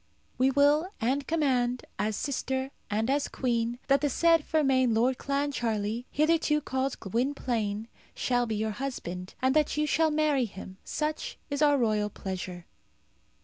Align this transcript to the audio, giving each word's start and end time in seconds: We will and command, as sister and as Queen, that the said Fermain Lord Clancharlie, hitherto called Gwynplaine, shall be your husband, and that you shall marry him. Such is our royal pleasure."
We 0.39 0.49
will 0.49 0.89
and 0.99 1.27
command, 1.27 1.85
as 1.99 2.15
sister 2.15 2.71
and 2.89 3.07
as 3.07 3.27
Queen, 3.27 3.77
that 3.87 4.01
the 4.01 4.09
said 4.09 4.43
Fermain 4.43 4.95
Lord 4.95 5.19
Clancharlie, 5.19 6.05
hitherto 6.09 6.59
called 6.59 6.99
Gwynplaine, 6.99 7.87
shall 8.15 8.47
be 8.47 8.55
your 8.55 8.71
husband, 8.71 9.35
and 9.43 9.55
that 9.55 9.77
you 9.77 9.85
shall 9.85 10.09
marry 10.09 10.45
him. 10.45 10.77
Such 10.83 11.37
is 11.51 11.61
our 11.61 11.77
royal 11.77 12.09
pleasure." 12.09 12.65